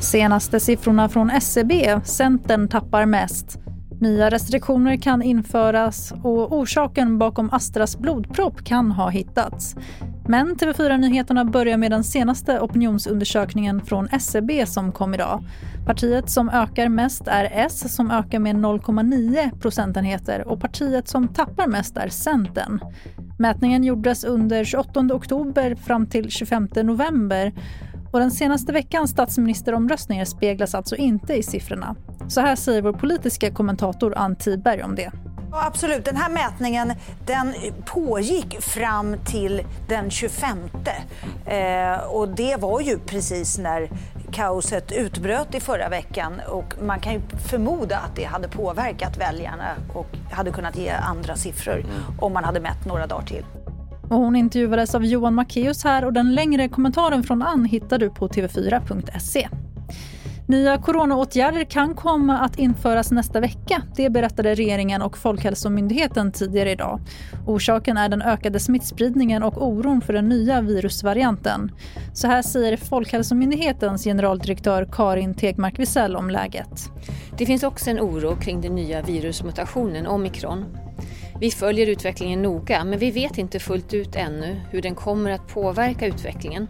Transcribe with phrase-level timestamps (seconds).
[0.00, 3.58] Senaste siffrorna från SCB, Centern tappar mest.
[4.00, 9.76] Nya restriktioner kan införas och orsaken bakom Astras blodpropp kan ha hittats.
[10.28, 15.44] Men TV4-nyheterna börjar med den senaste opinionsundersökningen från SCB som kom idag.
[15.86, 21.66] Partiet som ökar mest är S som ökar med 0,9 procentenheter och partiet som tappar
[21.66, 22.80] mest är Centern.
[23.38, 27.52] Mätningen gjordes under 28 oktober fram till 25 november
[28.12, 31.96] och den senaste veckans statsministeromröstningar speglas alltså inte i siffrorna.
[32.28, 35.12] Så här säger vår politiska kommentator Ann Tiberg om det.
[35.50, 36.04] Ja, absolut.
[36.04, 36.92] Den här mätningen
[37.26, 40.58] den pågick fram till den 25.
[41.46, 43.90] Eh, och det var ju precis när
[44.34, 49.70] kaoset utbröt i förra veckan och man kan ju förmoda att det hade påverkat väljarna
[49.94, 51.90] och hade kunnat ge andra siffror mm.
[52.18, 53.44] om man hade mätt några dagar till.
[54.10, 58.10] Och hon intervjuades av Johan Macéus här och den längre kommentaren från Ann hittar du
[58.10, 59.48] på tv4.se.
[60.46, 63.82] Nya coronaåtgärder kan komma att införas nästa vecka.
[63.96, 67.00] Det berättade regeringen och Folkhälsomyndigheten tidigare idag.
[67.46, 71.72] Orsaken är den ökade smittspridningen och oron för den nya virusvarianten.
[72.12, 76.90] Så här säger Folkhälsomyndighetens generaldirektör Karin Tegmark Wisell om läget.
[77.38, 80.64] Det finns också en oro kring den nya virusmutationen omikron.
[81.40, 85.48] Vi följer utvecklingen noga men vi vet inte fullt ut ännu hur den kommer att
[85.48, 86.68] påverka utvecklingen.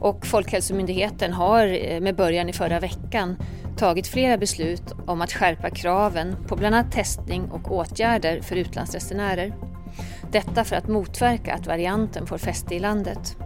[0.00, 3.36] Och Folkhälsomyndigheten har eh, med början i förra veckan
[3.76, 9.54] tagit flera beslut om att skärpa kraven på bland annat testning och åtgärder för utlandsresenärer.
[10.32, 13.36] Detta för att motverka att varianten får fäste i landet.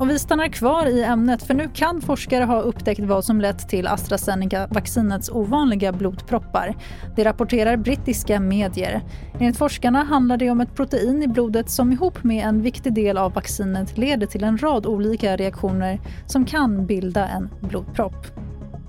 [0.00, 3.68] Och vi stannar kvar i ämnet för nu kan forskare ha upptäckt vad som lett
[3.68, 6.76] till AstraZeneca-vaccinets ovanliga blodproppar.
[7.16, 9.02] Det rapporterar brittiska medier.
[9.40, 13.18] Enligt forskarna handlar det om ett protein i blodet som ihop med en viktig del
[13.18, 18.26] av vaccinet leder till en rad olika reaktioner som kan bilda en blodpropp.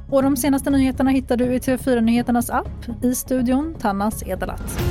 [0.09, 3.03] Och de senaste nyheterna hittar du i TV4 Nyheternas app.
[3.03, 4.81] I studion Tannas Edelat.